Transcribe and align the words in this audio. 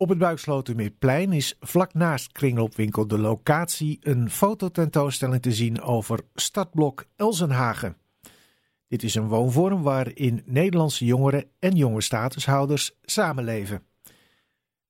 Op 0.00 0.08
het 0.08 0.18
Buikslotermeerplein 0.18 1.32
is 1.32 1.56
vlak 1.60 1.94
naast 1.94 2.32
Kringloopwinkel 2.32 3.06
de 3.06 3.18
locatie 3.18 3.98
een 4.00 4.30
fototentoonstelling 4.30 5.42
te 5.42 5.52
zien 5.52 5.80
over 5.80 6.20
stadblok 6.34 7.04
Elsenhagen. 7.16 7.96
Dit 8.88 9.02
is 9.02 9.14
een 9.14 9.28
woonvorm 9.28 9.82
waarin 9.82 10.42
Nederlandse 10.44 11.04
jongeren 11.04 11.50
en 11.58 11.76
jonge 11.76 12.00
statushouders 12.00 12.98
samenleven. 13.02 13.82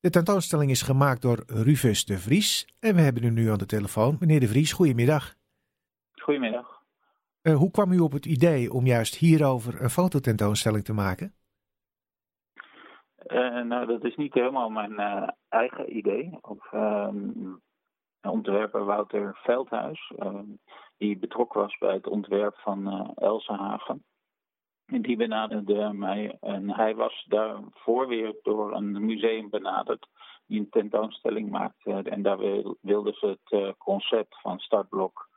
De 0.00 0.10
tentoonstelling 0.10 0.70
is 0.70 0.82
gemaakt 0.82 1.22
door 1.22 1.42
Rufus 1.46 2.04
de 2.04 2.18
Vries 2.18 2.66
en 2.78 2.94
we 2.94 3.00
hebben 3.00 3.24
u 3.24 3.30
nu 3.30 3.50
aan 3.50 3.58
de 3.58 3.66
telefoon. 3.66 4.16
Meneer 4.20 4.40
de 4.40 4.48
Vries, 4.48 4.72
goedemiddag. 4.72 5.36
Goedemiddag. 6.12 6.82
Uh, 7.42 7.56
hoe 7.56 7.70
kwam 7.70 7.92
u 7.92 7.98
op 7.98 8.12
het 8.12 8.26
idee 8.26 8.72
om 8.72 8.86
juist 8.86 9.14
hierover 9.14 9.82
een 9.82 9.90
fototentoonstelling 9.90 10.84
te 10.84 10.92
maken? 10.92 11.34
Uh, 13.32 13.60
nou, 13.60 13.86
dat 13.86 14.04
is 14.04 14.16
niet 14.16 14.34
helemaal 14.34 14.70
mijn 14.70 14.92
uh, 14.92 15.28
eigen 15.48 15.96
idee. 15.96 16.38
Of 16.40 16.72
um, 16.72 17.60
ontwerper 18.22 18.84
Wouter 18.84 19.38
Veldhuis, 19.42 20.12
die 20.96 21.18
betrokken 21.18 21.60
was 21.60 21.78
bij 21.78 21.92
het 21.92 22.06
ontwerp 22.06 22.56
van 22.56 23.12
Elsenhagen. 23.14 24.04
En 24.86 25.02
die 25.02 25.16
benaderde 25.16 25.92
mij 25.92 26.36
en 26.40 26.70
hij 26.70 26.94
was 26.94 27.24
daarvoor 27.28 28.08
weer 28.08 28.34
door 28.42 28.74
een 28.74 29.04
museum 29.04 29.50
benaderd 29.50 30.06
die 30.46 30.60
een 30.60 30.70
tentoonstelling 30.70 31.50
maakte. 31.50 31.92
En 31.92 32.22
daar 32.22 32.38
wilden 32.80 33.14
ze 33.14 33.38
het 33.44 33.76
concept 33.76 34.40
van 34.40 34.58
startblok 34.58 35.28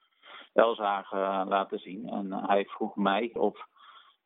Elsenhagen 0.54 1.48
laten 1.48 1.80
zien. 1.80 2.10
En 2.10 2.34
hij 2.34 2.66
vroeg 2.66 2.96
mij 2.96 3.32
of 3.34 3.68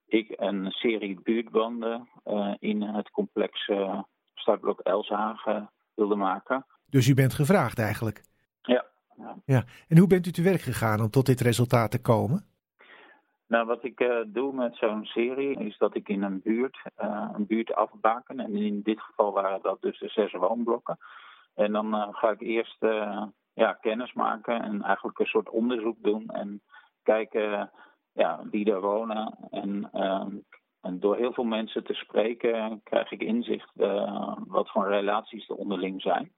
ik 0.07 0.33
een 0.35 0.71
serie 0.71 1.19
buurtbanden 1.23 2.09
uh, 2.25 2.53
in 2.59 2.81
het 2.81 3.09
complex 3.09 3.67
uh, 3.67 4.01
Startblok 4.33 4.79
Elshagen 4.79 5.69
wilde 5.95 6.15
maken. 6.15 6.65
Dus 6.85 7.07
u 7.07 7.13
bent 7.13 7.33
gevraagd 7.33 7.79
eigenlijk? 7.79 8.23
Ja, 8.61 8.85
ja. 9.17 9.35
ja. 9.45 9.63
En 9.87 9.97
hoe 9.97 10.07
bent 10.07 10.25
u 10.25 10.31
te 10.31 10.41
werk 10.41 10.61
gegaan 10.61 11.01
om 11.01 11.09
tot 11.09 11.25
dit 11.25 11.41
resultaat 11.41 11.91
te 11.91 12.01
komen? 12.01 12.45
Nou, 13.47 13.65
wat 13.65 13.83
ik 13.83 13.99
uh, 13.99 14.17
doe 14.27 14.53
met 14.53 14.75
zo'n 14.75 15.05
serie 15.05 15.59
is 15.59 15.77
dat 15.77 15.95
ik 15.95 16.09
in 16.09 16.23
een 16.23 16.41
buurt 16.43 16.77
een 17.33 17.45
buurt 17.47 17.73
afbaken. 17.73 18.39
En 18.39 18.55
in 18.55 18.81
dit 18.81 19.01
geval 19.01 19.33
waren 19.33 19.61
dat 19.61 19.81
dus 19.81 19.99
de 19.99 20.09
zes 20.09 20.31
woonblokken. 20.31 20.97
En 21.55 21.71
dan 21.71 22.13
ga 22.13 22.31
ik 22.31 22.41
eerst 22.41 22.77
ja, 23.53 23.73
kennis 23.73 24.13
maken 24.13 24.61
en 24.61 24.81
eigenlijk 24.83 25.19
een 25.19 25.25
soort 25.25 25.49
onderzoek 25.49 25.97
doen. 26.01 26.29
En 26.29 26.61
kijken 27.03 27.71
ja, 28.17 28.41
die 28.51 28.65
daar 28.65 28.81
wonen. 28.81 29.37
En, 29.49 29.89
uh, 29.93 30.25
en, 30.81 30.99
door 30.99 31.15
heel 31.15 31.33
veel 31.33 31.43
mensen 31.43 31.83
te 31.83 31.93
spreken 31.93 32.81
krijg 32.83 33.11
ik 33.11 33.21
inzicht 33.21 33.71
uh, 33.75 34.37
wat 34.47 34.69
voor 34.69 34.87
relaties 34.87 35.49
er 35.49 35.55
onderling 35.55 36.01
zijn. 36.01 36.31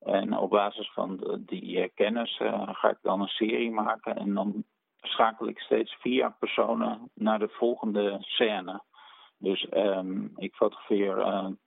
En 0.00 0.36
op 0.36 0.50
basis 0.50 0.92
van 0.92 1.40
die 1.46 1.78
uh, 1.78 1.88
kennis 1.94 2.38
eh, 2.38 2.68
ga 2.72 2.90
ik 2.90 2.98
dan 3.02 3.20
een 3.20 3.28
serie 3.28 3.70
maken. 3.70 4.16
En 4.16 4.34
dan 4.34 4.64
schakel 5.00 5.48
ik 5.48 5.58
steeds 5.58 5.94
via 6.00 6.36
personen 6.38 7.10
naar 7.14 7.38
de 7.38 7.48
volgende 7.48 8.16
scène. 8.20 8.82
Dus 9.38 9.66
um, 9.74 10.32
ik 10.36 10.54
fotografeer 10.54 11.14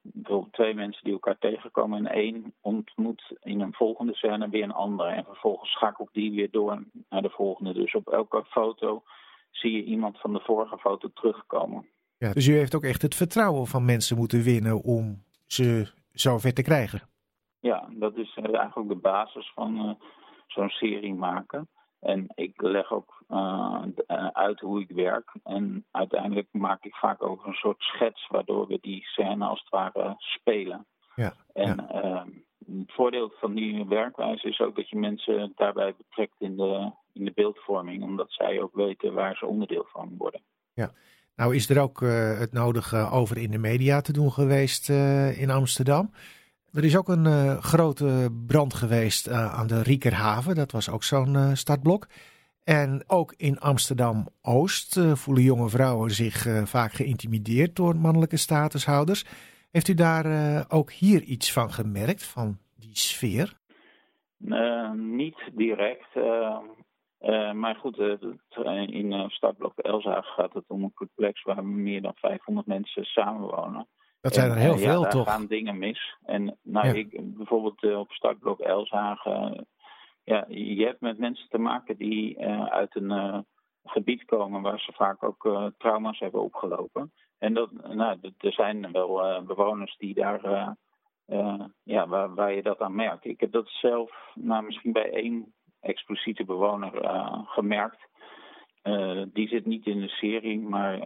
bijvoorbeeld 0.01 0.53
twee 0.53 0.73
mensen 0.73 1.03
die 1.03 1.13
elkaar 1.13 1.37
tegenkomen 1.37 2.05
en 2.05 2.13
één 2.13 2.53
ontmoet 2.61 3.37
in 3.41 3.61
een 3.61 3.73
volgende 3.73 4.15
scène 4.15 4.49
weer 4.49 4.63
een 4.63 4.71
andere. 4.71 5.09
En 5.09 5.25
vervolgens 5.25 5.71
schakel 5.71 6.05
ik 6.05 6.13
die 6.13 6.31
weer 6.31 6.51
door 6.51 6.83
naar 7.09 7.21
de 7.21 7.29
volgende. 7.29 7.73
Dus 7.73 7.95
op 7.95 8.07
elke 8.07 8.45
foto 8.45 9.03
zie 9.57 9.71
je 9.71 9.83
iemand 9.83 10.19
van 10.19 10.33
de 10.33 10.39
vorige 10.39 10.77
foto 10.77 11.09
terugkomen. 11.13 11.87
Ja, 12.17 12.33
dus 12.33 12.47
u 12.47 12.53
heeft 12.53 12.75
ook 12.75 12.83
echt 12.83 13.01
het 13.01 13.15
vertrouwen 13.15 13.67
van 13.67 13.85
mensen 13.85 14.17
moeten 14.17 14.41
winnen 14.41 14.81
om 14.81 15.23
ze 15.47 15.91
zover 16.11 16.53
te 16.53 16.61
krijgen. 16.61 17.01
Ja, 17.59 17.89
dat 17.91 18.15
is 18.17 18.35
eh, 18.35 18.55
eigenlijk 18.55 18.89
de 18.89 18.95
basis 18.95 19.51
van 19.53 19.75
uh, 19.75 19.91
zo'n 20.47 20.69
serie 20.69 21.13
maken. 21.13 21.69
En 21.99 22.27
ik 22.35 22.61
leg 22.61 22.91
ook 22.91 23.23
uh, 23.29 23.83
uit 24.33 24.59
hoe 24.59 24.81
ik 24.81 24.89
werk. 24.89 25.31
En 25.43 25.85
uiteindelijk 25.91 26.47
maak 26.51 26.83
ik 26.83 26.95
vaak 26.95 27.23
ook 27.23 27.45
een 27.45 27.53
soort 27.53 27.81
schets 27.81 28.27
waardoor 28.27 28.67
we 28.67 28.77
die 28.81 29.03
scène 29.03 29.45
als 29.45 29.59
het 29.59 29.69
ware 29.69 30.15
spelen. 30.17 30.85
Ja, 31.15 31.33
en 31.53 31.87
ja. 31.91 32.25
Het 32.65 32.91
voordeel 32.91 33.31
van 33.39 33.53
die 33.53 33.85
werkwijze 33.85 34.47
is 34.47 34.59
ook 34.59 34.75
dat 34.75 34.89
je 34.89 34.97
mensen 34.97 35.51
daarbij 35.55 35.95
betrekt 35.95 36.35
in 36.39 36.55
de, 36.55 36.91
in 37.15 37.25
de 37.25 37.31
beeldvorming, 37.35 38.03
omdat 38.03 38.31
zij 38.31 38.61
ook 38.61 38.75
weten 38.75 39.13
waar 39.13 39.35
ze 39.35 39.45
onderdeel 39.45 39.85
van 39.87 40.15
worden. 40.17 40.41
Ja, 40.73 40.91
nou 41.35 41.55
is 41.55 41.69
er 41.69 41.81
ook 41.81 42.01
uh, 42.01 42.39
het 42.39 42.51
nodige 42.51 43.09
over 43.11 43.37
in 43.37 43.51
de 43.51 43.57
media 43.57 44.01
te 44.01 44.13
doen 44.13 44.31
geweest 44.31 44.89
uh, 44.89 45.41
in 45.41 45.49
Amsterdam. 45.49 46.11
Er 46.73 46.83
is 46.83 46.97
ook 46.97 47.07
een 47.07 47.25
uh, 47.25 47.57
grote 47.57 48.29
brand 48.47 48.73
geweest 48.73 49.29
aan 49.29 49.67
de 49.67 49.81
Riekerhaven, 49.81 50.55
dat 50.55 50.71
was 50.71 50.89
ook 50.89 51.03
zo'n 51.03 51.55
startblok. 51.55 52.07
En 52.63 53.03
ook 53.07 53.33
in 53.37 53.59
Amsterdam 53.59 54.27
Oost 54.41 54.99
voelen 55.13 55.43
jonge 55.43 55.69
vrouwen 55.69 56.11
zich 56.11 56.47
vaak 56.63 56.93
geïntimideerd 56.93 57.75
door 57.75 57.95
mannelijke 57.95 58.37
statushouders. 58.37 59.25
Heeft 59.71 59.87
u 59.87 59.93
daar 59.93 60.25
ook 60.69 60.91
hier 60.91 61.21
iets 61.21 61.53
van 61.53 61.71
gemerkt, 61.71 62.23
van 62.23 62.57
die 62.75 62.97
sfeer? 62.97 63.57
Uh, 64.39 64.91
niet 64.91 65.37
direct. 65.53 66.15
Uh, 66.15 66.57
maar 67.53 67.75
goed, 67.75 67.97
in 68.87 69.29
startblok 69.29 69.77
Elzaag 69.77 70.25
gaat 70.25 70.53
het 70.53 70.63
om 70.67 70.83
een 70.83 70.93
complex 70.93 71.43
waar 71.43 71.65
meer 71.65 72.01
dan 72.01 72.13
500 72.15 72.67
mensen 72.67 73.05
samenwonen. 73.05 73.87
Dat 74.21 74.33
zijn 74.33 74.51
er 74.51 74.57
heel 74.57 74.73
en, 74.73 74.79
veel, 74.79 75.01
ja, 75.01 75.09
toch? 75.09 75.25
Daar 75.25 75.33
gaan 75.33 75.47
dingen 75.47 75.77
mis. 75.77 76.17
En 76.23 76.57
nou, 76.61 76.87
ja. 76.87 76.93
ik, 76.93 77.35
bijvoorbeeld 77.37 77.95
op 77.95 78.11
startblok 78.11 78.59
Elzagen, 78.59 79.67
ja, 80.23 80.45
je 80.47 80.85
hebt 80.85 81.01
met 81.01 81.17
mensen 81.17 81.49
te 81.49 81.57
maken 81.57 81.97
die 81.97 82.39
uit 82.69 82.95
een 82.95 83.45
gebied 83.83 84.25
komen 84.25 84.61
waar 84.61 84.79
ze 84.79 84.91
vaak 84.91 85.23
ook 85.23 85.73
trauma's 85.77 86.19
hebben 86.19 86.41
opgelopen. 86.41 87.13
En 87.37 87.53
dat, 87.53 87.71
nou, 87.71 88.19
er 88.37 88.53
zijn 88.53 88.91
wel 88.91 89.43
bewoners 89.43 89.97
die 89.97 90.13
daar, 90.13 90.75
ja, 91.83 92.07
waar, 92.07 92.33
waar, 92.33 92.53
je 92.53 92.61
dat 92.61 92.79
aan 92.79 92.95
merkt. 92.95 93.25
Ik 93.25 93.39
heb 93.39 93.51
dat 93.51 93.67
zelf 93.67 94.11
nou, 94.33 94.63
misschien 94.63 94.91
bij 94.91 95.11
één 95.11 95.53
expliciete 95.85 96.45
bewoner 96.45 96.91
gemerkt. 97.45 98.07
die 99.33 99.47
zit 99.47 99.65
niet 99.65 99.85
in 99.85 99.99
de 99.99 100.07
serie, 100.07 100.59
maar 100.59 100.97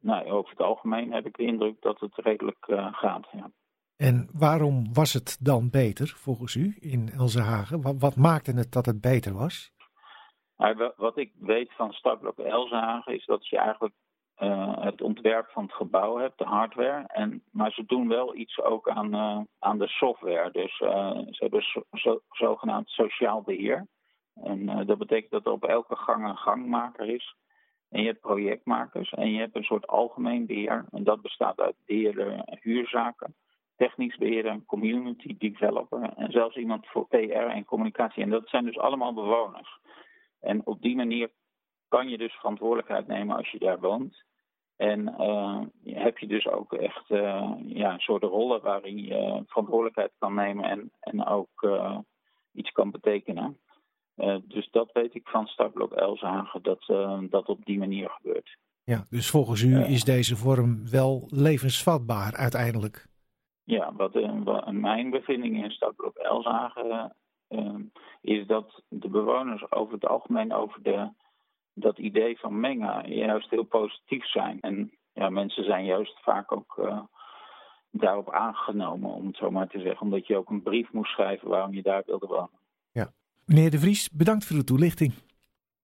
nou, 0.00 0.30
over 0.30 0.50
het 0.50 0.60
algemeen 0.60 1.12
heb 1.12 1.26
ik 1.26 1.36
de 1.36 1.42
indruk 1.42 1.80
dat 1.80 2.00
het 2.00 2.16
redelijk 2.16 2.66
gaat. 2.92 3.28
Ja. 3.32 3.50
En 3.96 4.28
waarom 4.32 4.92
was 4.92 5.12
het 5.12 5.38
dan 5.44 5.70
beter 5.70 6.08
volgens 6.08 6.54
u 6.54 6.76
in 6.80 7.08
Elzenhagen? 7.18 7.82
Wat, 7.82 7.94
wat 7.98 8.16
maakte 8.16 8.52
het 8.52 8.72
dat 8.72 8.86
het 8.86 9.00
beter 9.00 9.34
was? 9.34 9.72
Nou, 10.56 10.92
wat 10.96 11.18
ik 11.18 11.32
weet 11.38 11.72
van 11.72 11.92
Startblok 11.92 12.38
Elzenhagen 12.38 13.14
is 13.14 13.26
dat 13.26 13.48
je 13.48 13.58
eigenlijk 13.58 13.94
uh, 14.38 14.82
het 14.82 15.02
ontwerp 15.02 15.50
van 15.50 15.62
het 15.62 15.72
gebouw 15.72 16.18
hebt, 16.18 16.38
de 16.38 16.44
hardware. 16.44 17.04
En, 17.06 17.42
maar 17.52 17.70
ze 17.70 17.84
doen 17.86 18.08
wel 18.08 18.36
iets 18.36 18.60
ook 18.60 18.88
aan, 18.88 19.14
uh, 19.14 19.40
aan 19.58 19.78
de 19.78 19.88
software. 19.88 20.50
Dus 20.50 20.80
uh, 20.80 21.10
ze 21.10 21.36
hebben 21.38 21.62
zo, 21.62 21.82
zo, 21.92 22.20
zogenaamd 22.30 22.88
sociaal 22.88 23.42
beheer. 23.42 23.86
En 24.44 24.86
dat 24.86 24.98
betekent 24.98 25.30
dat 25.30 25.46
er 25.46 25.52
op 25.52 25.64
elke 25.64 25.96
gang 25.96 26.28
een 26.28 26.36
gangmaker 26.36 27.08
is. 27.08 27.36
En 27.94 28.00
je 28.00 28.06
hebt 28.06 28.20
projectmakers 28.20 29.10
en 29.10 29.30
je 29.30 29.38
hebt 29.38 29.56
een 29.56 29.64
soort 29.64 29.86
algemeen 29.86 30.46
beheer. 30.46 30.84
En 30.90 31.04
dat 31.04 31.22
bestaat 31.22 31.60
uit 31.60 31.74
beheerder 31.86 32.42
huurzaken, 32.60 33.34
technisch 33.76 34.16
beheerder, 34.16 34.62
community 34.66 35.36
developer 35.38 36.12
en 36.16 36.30
zelfs 36.30 36.56
iemand 36.56 36.86
voor 36.86 37.06
PR 37.08 37.16
en 37.32 37.64
communicatie. 37.64 38.22
En 38.22 38.30
dat 38.30 38.48
zijn 38.48 38.64
dus 38.64 38.78
allemaal 38.78 39.14
bewoners. 39.14 39.78
En 40.40 40.66
op 40.66 40.82
die 40.82 40.96
manier 40.96 41.30
kan 41.88 42.08
je 42.08 42.18
dus 42.18 42.32
verantwoordelijkheid 42.32 43.06
nemen 43.06 43.36
als 43.36 43.50
je 43.50 43.58
daar 43.58 43.80
woont. 43.80 44.24
En 44.76 45.14
uh, 45.20 45.60
heb 45.84 46.18
je 46.18 46.26
dus 46.26 46.48
ook 46.48 46.72
echt 46.72 47.10
uh, 47.10 47.52
ja, 47.66 47.92
een 47.92 48.00
soort 48.00 48.22
rollen 48.22 48.62
waarin 48.62 48.98
je 48.98 49.42
verantwoordelijkheid 49.46 50.12
kan 50.18 50.34
nemen 50.34 50.64
en, 50.64 50.90
en 51.00 51.26
ook 51.26 51.68
iets 52.52 52.70
kan 52.70 52.90
betekenen. 52.90 53.58
Dus 54.44 54.68
dat 54.70 54.92
weet 54.92 55.14
ik 55.14 55.28
van 55.28 55.46
Startblok 55.46 55.92
Elzagen, 55.92 56.62
dat 56.62 56.84
dat 57.30 57.48
op 57.48 57.64
die 57.64 57.78
manier 57.78 58.10
gebeurt. 58.10 58.56
Ja, 58.84 59.04
dus 59.10 59.30
volgens 59.30 59.62
u 59.62 59.84
is 59.84 60.04
deze 60.04 60.36
vorm 60.36 60.90
wel 60.90 61.26
levensvatbaar 61.28 62.34
uiteindelijk? 62.34 63.06
Ja, 63.64 63.92
wat, 63.92 64.12
wat 64.44 64.72
mijn 64.72 65.10
bevinding 65.10 65.64
in 65.64 65.70
Startblok 65.70 66.16
Elzagen 66.16 67.16
is 68.20 68.46
dat 68.46 68.82
de 68.88 69.08
bewoners 69.08 69.72
over 69.72 69.94
het 69.94 70.06
algemeen 70.06 70.52
over 70.52 70.82
de 70.82 71.08
dat 71.74 71.98
idee 71.98 72.38
van 72.38 72.60
mengen 72.60 73.14
juist 73.14 73.50
heel 73.50 73.64
positief 73.64 74.26
zijn. 74.30 74.60
En 74.60 74.92
ja, 75.12 75.28
mensen 75.30 75.64
zijn 75.64 75.84
juist 75.84 76.22
vaak 76.22 76.52
ook 76.52 76.80
daarop 77.90 78.30
aangenomen, 78.30 79.10
om 79.10 79.26
het 79.26 79.36
zo 79.36 79.50
maar 79.50 79.68
te 79.68 79.80
zeggen. 79.80 80.00
Omdat 80.00 80.26
je 80.26 80.36
ook 80.36 80.50
een 80.50 80.62
brief 80.62 80.92
moest 80.92 81.12
schrijven 81.12 81.48
waarom 81.48 81.74
je 81.74 81.82
daar 81.82 82.02
wilde 82.06 82.26
wonen. 82.26 82.62
Meneer 83.46 83.70
De 83.70 83.78
Vries, 83.78 84.10
bedankt 84.10 84.44
voor 84.44 84.56
de 84.56 84.64
toelichting. 84.64 85.12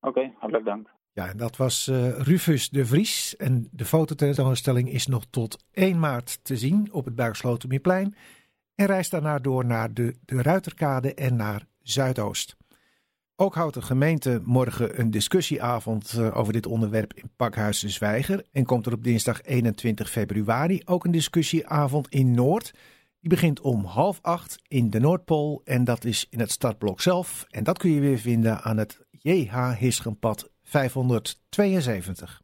Oké, 0.00 0.08
okay, 0.08 0.34
hartelijk 0.38 0.64
dank. 0.64 0.88
Ja, 1.12 1.34
dat 1.34 1.56
was 1.56 1.88
uh, 1.88 2.18
Rufus 2.18 2.68
De 2.68 2.86
Vries. 2.86 3.36
En 3.36 3.68
de 3.72 3.84
fototentoonstelling 3.84 4.90
is 4.90 5.06
nog 5.06 5.24
tot 5.30 5.64
1 5.72 5.98
maart 5.98 6.38
te 6.42 6.56
zien 6.56 6.92
op 6.92 7.04
het 7.04 7.14
Buikslotermeerplein. 7.14 8.14
en 8.74 8.86
reist 8.86 9.10
daarna 9.10 9.38
door 9.38 9.64
naar 9.64 9.94
de, 9.94 10.14
de 10.24 10.42
Ruiterkade 10.42 11.14
en 11.14 11.36
naar 11.36 11.66
Zuidoost. 11.82 12.56
Ook 13.36 13.54
houdt 13.54 13.74
de 13.74 13.82
gemeente 13.82 14.40
morgen 14.44 15.00
een 15.00 15.10
discussieavond 15.10 16.12
eh, 16.12 16.36
over 16.36 16.52
dit 16.52 16.66
onderwerp 16.66 17.12
in 17.14 17.30
Pakhuis 17.36 17.80
de 17.80 17.88
Zwijger. 17.88 18.44
En 18.52 18.64
komt 18.64 18.86
er 18.86 18.92
op 18.92 19.04
dinsdag 19.04 19.42
21 19.42 20.10
februari 20.10 20.82
ook 20.84 21.04
een 21.04 21.10
discussieavond 21.10 22.08
in 22.08 22.30
Noord. 22.30 22.72
Die 23.20 23.28
begint 23.28 23.60
om 23.60 23.84
half 23.84 24.18
acht 24.22 24.58
in 24.68 24.90
de 24.90 25.00
Noordpool 25.00 25.60
en 25.64 25.84
dat 25.84 26.04
is 26.04 26.26
in 26.30 26.40
het 26.40 26.50
startblok 26.50 27.00
zelf. 27.00 27.44
En 27.48 27.64
dat 27.64 27.78
kun 27.78 27.90
je 27.90 28.00
weer 28.00 28.18
vinden 28.18 28.62
aan 28.62 28.76
het 28.76 29.00
J.H. 29.10 29.78
Hischenpad 29.78 30.50
572. 30.62 32.40